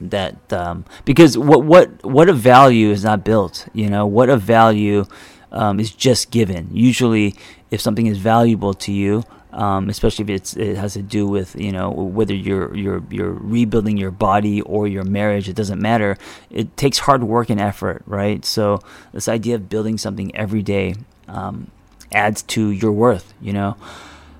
that 0.00 0.52
um, 0.52 0.84
because 1.04 1.38
what 1.38 1.64
what 1.64 2.04
what 2.04 2.28
of 2.28 2.38
value 2.38 2.90
is 2.90 3.04
not 3.04 3.24
built. 3.24 3.68
You 3.72 3.90
know, 3.90 4.06
what 4.06 4.28
of 4.28 4.42
value 4.42 5.06
um, 5.52 5.80
is 5.80 5.90
just 5.92 6.30
given. 6.30 6.68
Usually, 6.72 7.34
if 7.70 7.80
something 7.80 8.06
is 8.06 8.18
valuable 8.18 8.74
to 8.74 8.92
you, 8.92 9.24
um, 9.52 9.88
especially 9.88 10.24
if 10.24 10.30
it's 10.30 10.56
it 10.56 10.76
has 10.76 10.94
to 10.94 11.02
do 11.02 11.26
with 11.26 11.54
you 11.56 11.72
know 11.72 11.90
whether 11.90 12.34
you're 12.34 12.74
you're 12.74 13.02
you're 13.08 13.32
rebuilding 13.32 13.96
your 13.96 14.10
body 14.10 14.60
or 14.62 14.88
your 14.88 15.04
marriage, 15.04 15.48
it 15.48 15.54
doesn't 15.54 15.80
matter. 15.80 16.18
It 16.50 16.76
takes 16.76 16.98
hard 16.98 17.22
work 17.24 17.50
and 17.50 17.60
effort, 17.60 18.02
right? 18.06 18.44
So 18.44 18.80
this 19.12 19.28
idea 19.28 19.54
of 19.54 19.68
building 19.68 19.96
something 19.96 20.34
every 20.34 20.62
day 20.62 20.96
um, 21.28 21.70
adds 22.12 22.42
to 22.42 22.70
your 22.70 22.92
worth, 22.92 23.32
you 23.40 23.52
know. 23.52 23.76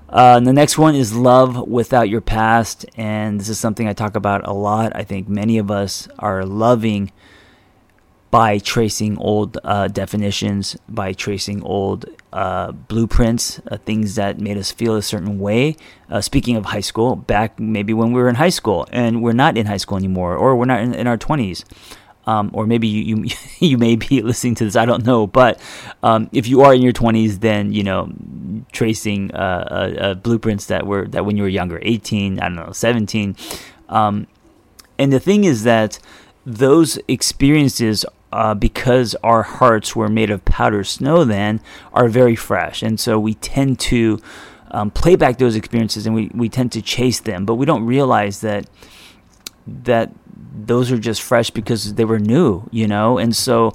Uh, 0.09 0.39
the 0.39 0.53
next 0.53 0.77
one 0.77 0.95
is 0.95 1.15
love 1.15 1.67
without 1.67 2.09
your 2.09 2.21
past, 2.21 2.85
and 2.95 3.39
this 3.39 3.49
is 3.49 3.59
something 3.59 3.87
I 3.87 3.93
talk 3.93 4.15
about 4.15 4.47
a 4.47 4.53
lot. 4.53 4.95
I 4.95 5.03
think 5.03 5.27
many 5.27 5.57
of 5.57 5.71
us 5.71 6.07
are 6.19 6.45
loving 6.45 7.11
by 8.35 8.59
tracing 8.59 9.17
old 9.17 9.57
uh, 9.63 9.87
definitions, 9.87 10.75
by 10.89 11.13
tracing 11.13 11.63
old 11.63 12.05
uh, 12.33 12.71
blueprints, 12.73 13.61
uh, 13.71 13.77
things 13.77 14.15
that 14.15 14.39
made 14.39 14.57
us 14.57 14.71
feel 14.71 14.95
a 14.95 15.01
certain 15.01 15.39
way. 15.39 15.75
Uh, 16.09 16.19
speaking 16.19 16.57
of 16.57 16.65
high 16.65 16.81
school, 16.81 17.15
back 17.15 17.59
maybe 17.59 17.93
when 17.93 18.11
we 18.11 18.21
were 18.21 18.27
in 18.27 18.35
high 18.35 18.49
school 18.49 18.85
and 18.91 19.23
we're 19.23 19.31
not 19.31 19.57
in 19.57 19.65
high 19.67 19.77
school 19.77 19.97
anymore, 19.97 20.35
or 20.35 20.55
we're 20.55 20.65
not 20.65 20.81
in, 20.81 20.93
in 20.93 21.07
our 21.07 21.17
20s. 21.17 21.63
Um, 22.27 22.49
or 22.53 22.65
maybe 22.65 22.87
you, 22.87 23.23
you 23.23 23.35
you 23.59 23.77
may 23.77 23.95
be 23.95 24.21
listening 24.23 24.55
to 24.55 24.65
this. 24.65 24.75
I 24.75 24.85
don't 24.85 25.05
know, 25.05 25.27
but 25.27 25.59
um, 26.03 26.29
if 26.31 26.47
you 26.47 26.61
are 26.61 26.73
in 26.73 26.81
your 26.81 26.93
20s, 26.93 27.39
then 27.39 27.71
you 27.71 27.83
know 27.83 28.11
tracing 28.71 29.31
uh, 29.33 29.93
uh, 29.99 30.13
blueprints 30.15 30.65
that 30.67 30.85
were 30.85 31.07
that 31.07 31.25
when 31.25 31.37
you 31.37 31.43
were 31.43 31.49
younger, 31.49 31.79
18, 31.81 32.39
I 32.39 32.47
don't 32.47 32.55
know, 32.55 32.71
17. 32.71 33.35
Um, 33.89 34.27
and 34.97 35.11
the 35.11 35.19
thing 35.19 35.43
is 35.43 35.63
that 35.63 35.99
those 36.45 36.99
experiences 37.07 38.05
uh, 38.35 38.53
because 38.53 39.15
our 39.23 39.43
hearts 39.43 39.95
were 39.95 40.09
made 40.09 40.29
of 40.29 40.43
powdered 40.43 40.83
snow 40.83 41.23
then, 41.23 41.61
are 41.93 42.09
very 42.09 42.35
fresh. 42.35 42.83
And 42.83 42.99
so 42.99 43.17
we 43.17 43.35
tend 43.35 43.79
to 43.79 44.21
um, 44.71 44.91
play 44.91 45.15
back 45.15 45.37
those 45.37 45.55
experiences 45.55 46.05
and 46.05 46.13
we, 46.13 46.29
we 46.33 46.49
tend 46.49 46.73
to 46.73 46.81
chase 46.81 47.21
them, 47.21 47.45
but 47.45 47.55
we 47.55 47.65
don't 47.65 47.85
realize 47.85 48.41
that 48.41 48.69
that 49.65 50.11
those 50.55 50.91
are 50.91 50.97
just 50.97 51.21
fresh 51.21 51.49
because 51.49 51.95
they 51.95 52.05
were 52.05 52.19
new, 52.19 52.67
you 52.71 52.87
know? 52.87 53.17
And 53.17 53.35
so 53.35 53.73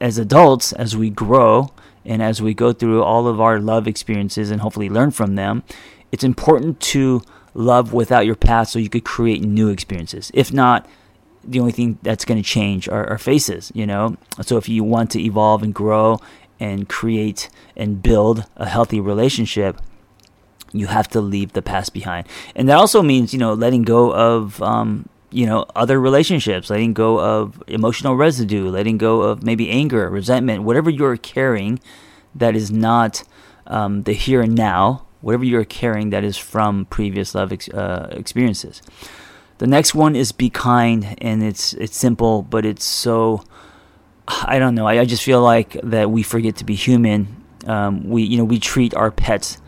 as 0.00 0.18
adults, 0.18 0.72
as 0.72 0.96
we 0.96 1.10
grow 1.10 1.72
and 2.04 2.22
as 2.22 2.40
we 2.42 2.54
go 2.54 2.72
through 2.72 3.02
all 3.02 3.26
of 3.26 3.40
our 3.40 3.58
love 3.60 3.88
experiences 3.88 4.50
and 4.50 4.60
hopefully 4.60 4.88
learn 4.88 5.10
from 5.10 5.34
them, 5.34 5.62
it's 6.12 6.24
important 6.24 6.80
to 6.80 7.22
love 7.54 7.92
without 7.92 8.26
your 8.26 8.34
past 8.34 8.72
so 8.72 8.78
you 8.78 8.88
could 8.88 9.04
create 9.04 9.42
new 9.42 9.68
experiences. 9.68 10.30
If 10.34 10.52
not, 10.52 10.86
the 11.44 11.60
only 11.60 11.72
thing 11.72 11.98
that's 12.02 12.24
going 12.24 12.40
to 12.40 12.48
change 12.48 12.88
are, 12.88 13.08
are 13.08 13.18
faces, 13.18 13.72
you 13.74 13.86
know? 13.86 14.16
So 14.42 14.56
if 14.56 14.68
you 14.68 14.84
want 14.84 15.10
to 15.12 15.20
evolve 15.20 15.62
and 15.62 15.74
grow 15.74 16.20
and 16.60 16.88
create 16.88 17.48
and 17.76 18.02
build 18.02 18.46
a 18.56 18.66
healthy 18.66 19.00
relationship, 19.00 19.80
you 20.72 20.88
have 20.88 21.08
to 21.08 21.20
leave 21.20 21.52
the 21.52 21.62
past 21.62 21.94
behind. 21.94 22.26
And 22.54 22.68
that 22.68 22.76
also 22.76 23.02
means, 23.02 23.32
you 23.32 23.38
know, 23.38 23.54
letting 23.54 23.82
go 23.82 24.12
of, 24.12 24.60
um, 24.62 25.08
you 25.30 25.46
know, 25.46 25.66
other 25.74 26.00
relationships, 26.00 26.70
letting 26.70 26.94
go 26.94 27.20
of 27.20 27.62
emotional 27.66 28.16
residue, 28.16 28.68
letting 28.68 28.98
go 28.98 29.22
of 29.22 29.42
maybe 29.42 29.70
anger, 29.70 30.08
resentment, 30.08 30.62
whatever 30.62 30.90
you're 30.90 31.16
carrying 31.16 31.80
that 32.34 32.56
is 32.56 32.70
not 32.70 33.24
um, 33.66 34.04
the 34.04 34.12
here 34.12 34.40
and 34.40 34.54
now, 34.54 35.04
whatever 35.20 35.44
you're 35.44 35.64
carrying 35.64 36.10
that 36.10 36.24
is 36.24 36.36
from 36.36 36.86
previous 36.86 37.34
love 37.34 37.52
ex- 37.52 37.68
uh, 37.68 38.08
experiences. 38.12 38.82
The 39.58 39.66
next 39.66 39.94
one 39.94 40.14
is 40.14 40.32
be 40.32 40.50
kind, 40.50 41.16
and 41.18 41.42
it's 41.42 41.74
it's 41.74 41.96
simple, 41.96 42.42
but 42.42 42.64
it's 42.64 42.84
so 42.84 43.42
I 44.28 44.58
don't 44.58 44.74
know. 44.74 44.86
I, 44.86 45.00
I 45.00 45.04
just 45.04 45.22
feel 45.22 45.42
like 45.42 45.80
that 45.82 46.10
we 46.10 46.22
forget 46.22 46.56
to 46.56 46.64
be 46.64 46.74
human. 46.74 47.44
Um, 47.66 48.08
we 48.08 48.22
you 48.22 48.38
know 48.38 48.44
we 48.44 48.58
treat 48.60 48.94
our 48.94 49.10
pets 49.10 49.58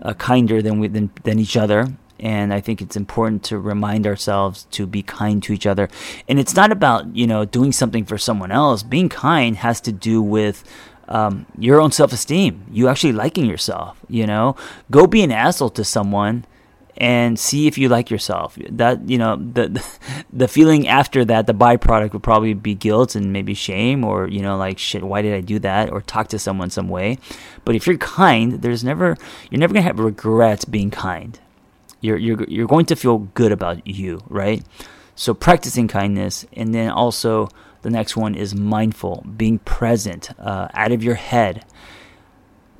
uh, 0.00 0.14
kinder 0.14 0.62
than 0.62 0.78
we 0.78 0.88
than, 0.88 1.10
than 1.24 1.38
each 1.38 1.56
other, 1.56 1.92
and 2.22 2.54
I 2.54 2.60
think 2.60 2.80
it's 2.80 2.96
important 2.96 3.42
to 3.44 3.58
remind 3.58 4.06
ourselves 4.06 4.64
to 4.70 4.86
be 4.86 5.02
kind 5.02 5.42
to 5.42 5.52
each 5.52 5.66
other. 5.66 5.88
And 6.28 6.38
it's 6.38 6.54
not 6.54 6.70
about 6.70 7.14
you 7.14 7.26
know 7.26 7.44
doing 7.44 7.72
something 7.72 8.04
for 8.04 8.16
someone 8.16 8.52
else. 8.52 8.82
Being 8.82 9.08
kind 9.08 9.56
has 9.56 9.80
to 9.82 9.92
do 9.92 10.22
with 10.22 10.64
um, 11.08 11.46
your 11.58 11.80
own 11.80 11.90
self 11.90 12.12
esteem. 12.12 12.64
You 12.70 12.88
actually 12.88 13.12
liking 13.12 13.46
yourself. 13.46 13.98
You 14.08 14.26
know, 14.26 14.56
go 14.90 15.06
be 15.06 15.22
an 15.22 15.32
asshole 15.32 15.70
to 15.70 15.84
someone 15.84 16.46
and 16.96 17.38
see 17.38 17.66
if 17.66 17.76
you 17.76 17.88
like 17.88 18.10
yourself. 18.10 18.56
That 18.70 19.08
you 19.08 19.18
know 19.18 19.34
the 19.34 19.84
the 20.32 20.46
feeling 20.46 20.86
after 20.86 21.24
that, 21.24 21.48
the 21.48 21.54
byproduct 21.54 22.12
would 22.12 22.22
probably 22.22 22.54
be 22.54 22.76
guilt 22.76 23.16
and 23.16 23.32
maybe 23.32 23.52
shame, 23.52 24.04
or 24.04 24.28
you 24.28 24.42
know 24.42 24.56
like 24.56 24.78
shit, 24.78 25.02
why 25.02 25.22
did 25.22 25.34
I 25.34 25.40
do 25.40 25.58
that? 25.58 25.90
Or 25.90 26.00
talk 26.00 26.28
to 26.28 26.38
someone 26.38 26.70
some 26.70 26.88
way. 26.88 27.18
But 27.64 27.74
if 27.74 27.88
you're 27.88 27.98
kind, 27.98 28.62
there's 28.62 28.84
never 28.84 29.16
you're 29.50 29.58
never 29.58 29.74
gonna 29.74 29.82
have 29.82 29.98
regret 29.98 30.70
being 30.70 30.92
kind. 30.92 31.40
You're 32.02 32.18
you're 32.18 32.44
you're 32.44 32.66
going 32.66 32.84
to 32.86 32.96
feel 32.96 33.18
good 33.18 33.52
about 33.52 33.86
you, 33.86 34.22
right? 34.28 34.62
So 35.14 35.32
practicing 35.32 35.88
kindness, 35.88 36.44
and 36.52 36.74
then 36.74 36.90
also 36.90 37.48
the 37.80 37.90
next 37.90 38.14
one 38.16 38.34
is 38.34 38.54
mindful, 38.54 39.24
being 39.36 39.58
present, 39.60 40.30
uh, 40.38 40.68
out 40.74 40.92
of 40.92 41.02
your 41.02 41.14
head 41.14 41.64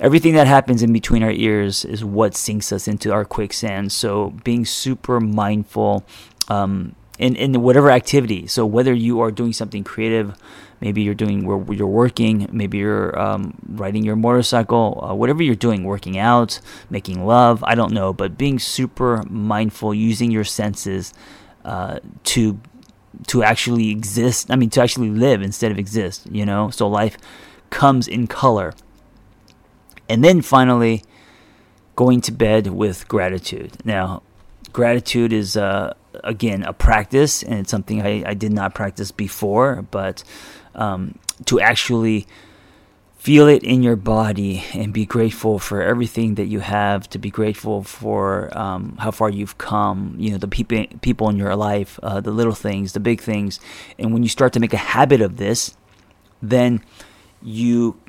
everything 0.03 0.35
that 0.35 0.47
happens 0.49 0.83
in 0.83 0.93
between 0.93 1.23
our 1.23 1.31
ears 1.31 1.85
is 1.85 2.05
what 2.05 2.35
sinks 2.35 2.73
us 2.73 2.89
into 2.89 3.13
our 3.13 3.25
quicksand. 3.25 3.93
So 3.93 4.31
being 4.45 4.67
super 4.67 5.21
mindful 5.21 6.05
um, 6.49 6.95
in 7.19 7.37
in 7.37 7.63
whatever 7.63 7.91
activity. 7.91 8.47
So 8.49 8.67
whether 8.67 8.93
you 8.93 9.21
are 9.21 9.31
doing 9.31 9.53
something 9.53 9.85
creative, 9.85 10.35
maybe 10.83 11.01
you're 11.03 11.15
doing 11.15 11.47
where 11.47 11.75
you're 11.75 11.87
working, 11.87 12.47
maybe 12.53 12.77
you're 12.79 13.19
um, 13.19 13.55
riding 13.67 14.05
your 14.05 14.17
motorcycle, 14.17 15.03
uh, 15.03 15.15
whatever 15.15 15.43
you're 15.43 15.55
doing, 15.55 15.85
working 15.85 16.19
out, 16.19 16.61
making 16.91 17.25
love. 17.25 17.65
I 17.65 17.75
don't 17.75 17.93
know, 17.93 18.13
but 18.13 18.37
being 18.37 18.59
super 18.59 19.23
mindful, 19.31 19.95
using 19.95 20.31
your 20.31 20.45
senses 20.45 21.15
uh, 21.65 22.01
to 22.25 22.61
to 23.29 23.43
actually 23.43 23.89
exist. 23.89 24.51
I 24.51 24.57
mean, 24.57 24.71
to 24.71 24.83
actually 24.83 25.11
live 25.11 25.41
instead 25.41 25.73
of 25.73 25.79
exist. 25.79 26.27
You 26.31 26.45
know, 26.45 26.69
so 26.69 26.87
life 26.87 27.17
comes 27.71 28.07
in 28.07 28.27
color 28.27 28.75
and 30.13 30.23
then 30.23 30.43
finally, 30.43 31.03
going 31.97 32.21
to 32.23 32.33
bed 32.33 32.67
with 32.67 33.09
gratitude. 33.09 33.79
Now, 33.85 34.23
gratitude 34.73 35.33
is, 35.33 35.57
uh, 35.57 35.95
again, 36.23 36.63
a 36.65 36.75
practice, 36.75 37.43
and 37.43 37.61
it's 37.61 37.71
something 37.71 38.03
I, 38.03 38.23
I 38.27 38.35
did 38.35 38.53
not 38.53 38.75
practice 38.75 39.11
before, 39.11 39.87
but 39.91 40.23
um, 40.75 41.19
to 41.47 41.61
actually 41.61 42.27
feel 43.19 43.47
it 43.47 43.63
in 43.63 43.83
your 43.83 43.95
body 43.95 44.65
and 44.75 44.93
be 44.93 45.07
grateful 45.07 45.59
for 45.59 45.81
everything 45.81 46.35
that 46.35 46.47
you 46.47 46.59
have 46.59 47.09
to 47.09 47.19
be 47.19 47.31
grateful 47.31 47.85
for 47.85 48.51
um, 48.59 48.97
how 48.99 49.13
far 49.13 49.31
you've 49.31 49.57
come 49.59 50.17
you 50.19 50.31
know 50.31 50.39
the 50.39 50.49
people 50.49 50.85
people 51.03 51.29
in 51.29 51.37
your 51.37 51.55
life 51.55 52.01
uh, 52.03 52.21
the 52.21 52.33
little 52.33 52.55
things 52.55 52.93
the 52.93 53.01
big 53.01 53.21
things. 53.21 53.61
And 53.99 54.13
when 54.13 54.23
you 54.23 54.29
start 54.29 54.53
to 54.55 54.61
make 54.61 54.73
a 54.73 54.79
habit 54.79 55.21
of 55.21 55.37
this 55.37 55.77
then 56.41 56.83
you 57.41 58.01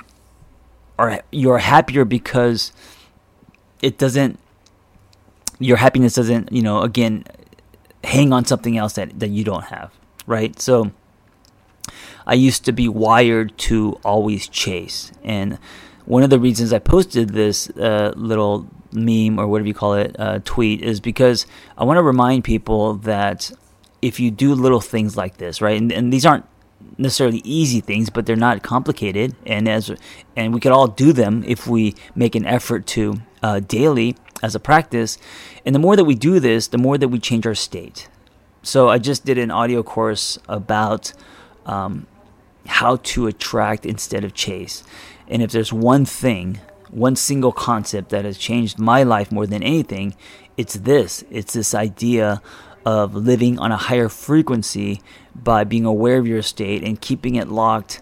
are 0.97 1.21
you're 1.31 1.59
happier 1.59 2.05
because 2.05 2.71
it 3.81 3.99
doesn't 3.99 4.39
your 5.59 5.77
happiness 5.77 6.15
doesn't 6.15 6.51
you 6.51 6.63
know 6.63 6.81
again 6.81 7.23
hang 8.03 8.33
on 8.33 8.45
something 8.45 8.77
else 8.77 8.93
that, 8.93 9.19
that 9.19 9.29
you 9.29 9.43
don't 9.43 9.65
have 9.65 9.91
right? 10.25 10.59
So 10.59 10.91
i 12.25 12.33
used 12.33 12.65
to 12.65 12.71
be 12.71 12.87
wired 12.87 13.55
to 13.57 13.99
always 14.03 14.47
chase 14.47 15.11
and 15.23 15.57
one 16.05 16.23
of 16.23 16.29
the 16.29 16.39
reasons 16.39 16.73
i 16.73 16.79
posted 16.79 17.29
this 17.29 17.69
uh, 17.71 18.13
little 18.15 18.67
meme 18.91 19.39
or 19.39 19.47
whatever 19.47 19.67
you 19.67 19.73
call 19.73 19.93
it 19.93 20.15
uh, 20.19 20.39
tweet 20.43 20.81
is 20.81 20.99
because 20.99 21.45
i 21.77 21.83
want 21.83 21.97
to 21.97 22.03
remind 22.03 22.43
people 22.43 22.95
that 22.95 23.51
if 24.01 24.19
you 24.19 24.29
do 24.29 24.53
little 24.53 24.81
things 24.81 25.17
like 25.17 25.37
this 25.37 25.61
right 25.61 25.79
and, 25.79 25.91
and 25.91 26.11
these 26.11 26.25
aren't 26.25 26.45
necessarily 26.97 27.41
easy 27.43 27.79
things, 27.81 28.09
but 28.09 28.25
they're 28.25 28.35
not 28.35 28.63
complicated, 28.63 29.35
and 29.45 29.67
as 29.67 29.91
and 30.35 30.53
we 30.53 30.59
could 30.59 30.71
all 30.71 30.87
do 30.87 31.13
them 31.13 31.43
if 31.45 31.67
we 31.67 31.95
make 32.15 32.35
an 32.35 32.45
effort 32.45 32.85
to 32.87 33.21
uh, 33.41 33.59
daily 33.59 34.15
as 34.41 34.55
a 34.55 34.59
practice. 34.59 35.17
And 35.65 35.73
the 35.73 35.79
more 35.79 35.95
that 35.95 36.05
we 36.05 36.15
do 36.15 36.39
this, 36.39 36.67
the 36.67 36.77
more 36.77 36.97
that 36.97 37.07
we 37.07 37.19
change 37.19 37.45
our 37.45 37.55
state. 37.55 38.09
So 38.61 38.89
I 38.89 38.97
just 38.97 39.25
did 39.25 39.37
an 39.37 39.51
audio 39.51 39.83
course 39.83 40.39
about 40.47 41.13
um, 41.65 42.07
how 42.65 42.97
to 42.97 43.27
attract 43.27 43.85
instead 43.85 44.23
of 44.23 44.33
chase, 44.33 44.83
and 45.27 45.41
if 45.41 45.51
there's 45.51 45.73
one 45.73 46.05
thing, 46.05 46.59
one 46.89 47.15
single 47.15 47.51
concept 47.51 48.09
that 48.09 48.25
has 48.25 48.37
changed 48.37 48.77
my 48.77 49.03
life 49.03 49.31
more 49.31 49.47
than 49.47 49.63
anything, 49.63 50.15
it's 50.57 50.75
this. 50.75 51.23
It's 51.31 51.53
this 51.53 51.73
idea 51.73 52.41
of 52.85 53.15
living 53.15 53.57
on 53.57 53.71
a 53.71 53.77
higher 53.77 54.09
frequency 54.09 55.01
by 55.33 55.63
being 55.63 55.85
aware 55.85 56.19
of 56.19 56.27
your 56.27 56.43
state 56.43 56.83
and 56.83 57.01
keeping 57.01 57.35
it 57.35 57.47
locked 57.47 58.01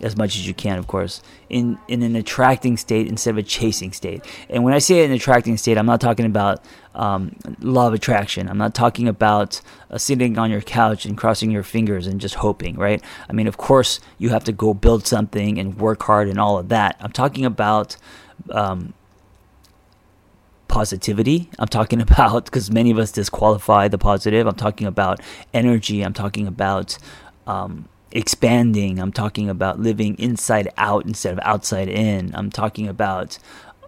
as 0.00 0.16
much 0.16 0.36
as 0.36 0.46
you 0.46 0.54
can, 0.54 0.78
of 0.78 0.86
course, 0.86 1.22
in, 1.48 1.78
in 1.88 2.02
an 2.02 2.16
attracting 2.16 2.76
state 2.76 3.06
instead 3.06 3.30
of 3.30 3.38
a 3.38 3.42
chasing 3.42 3.92
state. 3.92 4.24
And 4.48 4.64
when 4.64 4.74
I 4.74 4.78
say 4.78 5.04
an 5.04 5.12
attracting 5.12 5.56
state, 5.56 5.76
I'm 5.76 5.86
not 5.86 6.00
talking 6.00 6.26
about 6.26 6.64
um, 6.94 7.36
law 7.60 7.88
of 7.88 7.94
attraction. 7.94 8.48
I'm 8.48 8.58
not 8.58 8.74
talking 8.74 9.08
about 9.08 9.60
uh, 9.90 9.98
sitting 9.98 10.38
on 10.38 10.50
your 10.50 10.60
couch 10.60 11.04
and 11.04 11.16
crossing 11.16 11.50
your 11.50 11.62
fingers 11.62 12.06
and 12.06 12.20
just 12.20 12.36
hoping, 12.36 12.76
right? 12.76 13.02
I 13.28 13.32
mean, 13.32 13.46
of 13.46 13.56
course, 13.56 14.00
you 14.18 14.30
have 14.30 14.44
to 14.44 14.52
go 14.52 14.74
build 14.74 15.06
something 15.06 15.58
and 15.58 15.78
work 15.78 16.02
hard 16.02 16.28
and 16.28 16.38
all 16.38 16.58
of 16.58 16.68
that. 16.68 16.96
I'm 17.00 17.12
talking 17.12 17.44
about 17.44 17.96
um, 18.50 18.94
positivity. 20.68 21.50
I'm 21.58 21.68
talking 21.68 22.00
about, 22.08 22.46
because 22.46 22.70
many 22.70 22.90
of 22.90 22.98
us 22.98 23.12
disqualify 23.12 23.88
the 23.88 23.98
positive, 23.98 24.46
I'm 24.46 24.56
talking 24.56 24.86
about 24.86 25.20
energy. 25.52 26.02
I'm 26.02 26.14
talking 26.14 26.46
about. 26.46 26.98
Um, 27.46 27.88
expanding. 28.12 28.98
I'm 28.98 29.12
talking 29.12 29.48
about 29.48 29.78
living 29.78 30.18
inside 30.18 30.72
out 30.76 31.06
instead 31.06 31.32
of 31.32 31.40
outside 31.42 31.88
in. 31.88 32.34
I'm 32.34 32.50
talking 32.50 32.88
about 32.88 33.38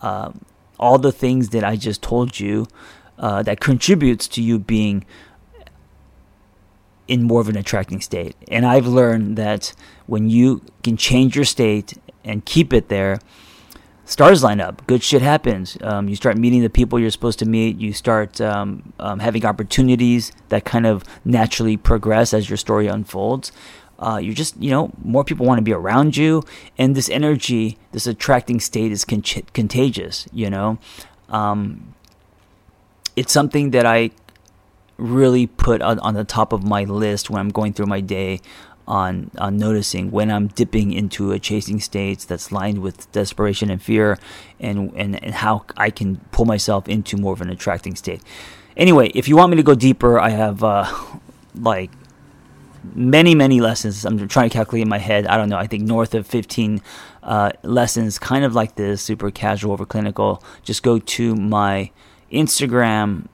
uh, 0.00 0.32
all 0.78 0.98
the 0.98 1.12
things 1.12 1.50
that 1.50 1.64
I 1.64 1.76
just 1.76 2.02
told 2.02 2.38
you 2.38 2.66
uh, 3.18 3.42
that 3.42 3.60
contributes 3.60 4.28
to 4.28 4.42
you 4.42 4.58
being 4.58 5.04
in 7.08 7.22
more 7.24 7.40
of 7.40 7.48
an 7.48 7.56
attracting 7.56 8.00
state. 8.00 8.36
And 8.48 8.64
I've 8.64 8.86
learned 8.86 9.36
that 9.36 9.74
when 10.06 10.30
you 10.30 10.62
can 10.82 10.96
change 10.96 11.36
your 11.36 11.44
state 11.44 11.94
and 12.24 12.44
keep 12.44 12.72
it 12.72 12.88
there, 12.88 13.18
stars 14.04 14.42
line 14.42 14.60
up. 14.60 14.86
Good 14.86 15.02
shit 15.02 15.20
happens. 15.20 15.76
Um, 15.82 16.08
you 16.08 16.16
start 16.16 16.36
meeting 16.36 16.62
the 16.62 16.70
people 16.70 16.98
you're 16.98 17.10
supposed 17.10 17.38
to 17.40 17.46
meet. 17.46 17.76
You 17.76 17.92
start 17.92 18.40
um, 18.40 18.92
um, 18.98 19.18
having 19.18 19.44
opportunities 19.44 20.32
that 20.48 20.64
kind 20.64 20.86
of 20.86 21.04
naturally 21.24 21.76
progress 21.76 22.32
as 22.32 22.48
your 22.48 22.56
story 22.56 22.86
unfolds 22.86 23.52
uh, 23.98 24.18
you're 24.22 24.34
just 24.34 24.56
you 24.56 24.70
know 24.70 24.90
more 25.02 25.24
people 25.24 25.46
want 25.46 25.58
to 25.58 25.62
be 25.62 25.72
around 25.72 26.16
you 26.16 26.42
and 26.76 26.94
this 26.94 27.08
energy 27.10 27.78
this 27.92 28.06
attracting 28.06 28.60
state 28.60 28.92
is 28.92 29.04
con- 29.04 29.22
contagious 29.52 30.26
you 30.32 30.50
know? 30.50 30.78
Um, 31.28 31.94
it's 33.16 33.32
something 33.32 33.70
that 33.70 33.86
i 33.86 34.10
really 34.98 35.46
put 35.46 35.82
on, 35.82 35.98
on, 36.00 36.14
the 36.14 36.24
top 36.24 36.52
of 36.52 36.62
my 36.62 36.84
list 36.84 37.30
when 37.30 37.40
i'm 37.40 37.48
going 37.48 37.72
through 37.72 37.86
my 37.86 38.00
day 38.00 38.40
on 38.86 39.30
on 39.38 39.56
noticing 39.56 40.10
when 40.10 40.30
i'm 40.30 40.48
dipping 40.48 40.92
into 40.92 41.32
a 41.32 41.38
chasing 41.38 41.80
state 41.80 42.20
that's 42.28 42.50
lined 42.50 42.78
with 42.82 43.10
desperation 43.12 43.70
and 43.70 43.82
fear 43.82 44.18
and, 44.60 44.92
and 44.94 45.22
and 45.22 45.34
how 45.34 45.64
i 45.76 45.88
can 45.90 46.16
pull 46.32 46.44
myself 46.44 46.88
into 46.88 47.16
more 47.16 47.32
of 47.32 47.40
an 47.40 47.48
attracting 47.50 47.94
state. 47.94 48.20
Anyway 48.76 49.08
if 49.14 49.28
you 49.28 49.36
want 49.36 49.50
me 49.50 49.56
to 49.56 49.62
go 49.62 49.74
deeper 49.74 50.18
i 50.18 50.30
have 50.30 50.62
uh, 50.64 50.92
like 51.54 51.90
many, 52.94 53.34
many 53.34 53.60
lessons. 53.60 54.04
I'm 54.04 54.28
trying 54.28 54.50
to 54.50 54.52
calculate 54.52 54.82
in 54.82 54.88
my 54.88 54.98
head. 54.98 55.26
I 55.26 55.36
don't 55.36 55.48
know. 55.48 55.58
I 55.58 55.66
think 55.66 55.84
north 55.84 56.14
of 56.14 56.26
15 56.26 56.80
uh, 57.22 57.52
lessons, 57.62 58.18
kind 58.18 58.44
of 58.44 58.54
like 58.54 58.74
this, 58.76 59.02
super 59.02 59.30
casual 59.30 59.72
over 59.72 59.86
clinical. 59.86 60.42
Just 60.62 60.82
go 60.82 60.98
to 60.98 61.34
my 61.34 61.90
Instagram, 62.30 63.26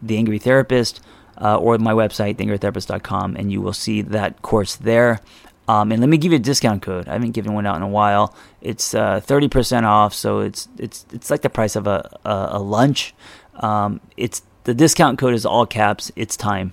The 0.00 0.16
Angry 0.16 0.38
Therapist, 0.38 1.00
uh, 1.40 1.56
or 1.56 1.78
my 1.78 1.92
website, 1.92 2.36
theangrytherapist.com, 2.36 3.36
and 3.36 3.50
you 3.50 3.60
will 3.60 3.72
see 3.72 4.02
that 4.02 4.42
course 4.42 4.76
there. 4.76 5.20
Um, 5.68 5.92
and 5.92 6.00
let 6.00 6.08
me 6.08 6.18
give 6.18 6.32
you 6.32 6.36
a 6.36 6.40
discount 6.40 6.82
code. 6.82 7.08
I 7.08 7.12
haven't 7.12 7.30
given 7.30 7.54
one 7.54 7.66
out 7.66 7.76
in 7.76 7.82
a 7.82 7.88
while. 7.88 8.34
It's 8.60 8.94
uh, 8.94 9.20
thirty 9.20 9.48
percent 9.48 9.86
off, 9.86 10.12
so 10.12 10.40
it's 10.40 10.68
it's 10.76 11.06
it's 11.12 11.30
like 11.30 11.42
the 11.42 11.50
price 11.50 11.76
of 11.76 11.86
a 11.86 12.18
a, 12.24 12.48
a 12.52 12.58
lunch. 12.58 13.14
Um, 13.54 14.00
it's 14.16 14.42
the 14.64 14.74
discount 14.74 15.18
code 15.18 15.34
is 15.34 15.46
all 15.46 15.64
caps. 15.64 16.10
It's 16.16 16.36
time 16.36 16.72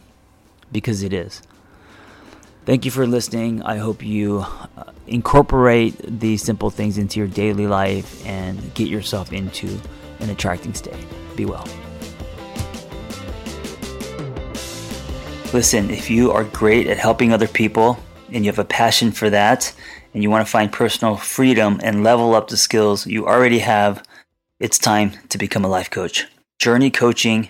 because 0.71 1.03
it 1.03 1.13
is. 1.13 1.41
Thank 2.65 2.85
you 2.85 2.91
for 2.91 3.07
listening. 3.07 3.63
I 3.63 3.77
hope 3.77 4.05
you 4.05 4.45
uh, 4.77 4.91
incorporate 5.07 5.95
these 6.19 6.43
simple 6.43 6.69
things 6.69 6.97
into 6.97 7.19
your 7.19 7.27
daily 7.27 7.65
life 7.65 8.25
and 8.25 8.73
get 8.75 8.87
yourself 8.87 9.33
into 9.33 9.79
an 10.19 10.29
attracting 10.29 10.73
state. 10.73 11.05
Be 11.35 11.45
well. 11.45 11.67
Listen, 15.51 15.89
if 15.89 16.11
you 16.11 16.31
are 16.31 16.43
great 16.43 16.85
at 16.85 16.97
helping 16.97 17.33
other 17.33 17.47
people 17.47 17.97
and 18.31 18.45
you 18.45 18.51
have 18.51 18.59
a 18.59 18.65
passion 18.65 19.11
for 19.11 19.31
that 19.31 19.73
and 20.13 20.21
you 20.21 20.29
want 20.29 20.45
to 20.45 20.51
find 20.51 20.71
personal 20.71 21.15
freedom 21.15 21.79
and 21.83 22.03
level 22.03 22.35
up 22.35 22.49
the 22.49 22.57
skills 22.57 23.07
you 23.07 23.25
already 23.25 23.59
have, 23.59 24.03
it's 24.59 24.77
time 24.77 25.13
to 25.29 25.39
become 25.39 25.65
a 25.65 25.67
life 25.67 25.89
coach. 25.89 26.27
Journey 26.59 26.91
Coaching 26.91 27.49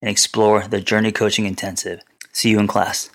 and 0.00 0.10
explore 0.10 0.66
the 0.68 0.80
Journey 0.80 1.12
Coaching 1.12 1.46
Intensive. 1.46 2.02
See 2.32 2.50
you 2.50 2.58
in 2.58 2.66
class. 2.66 3.10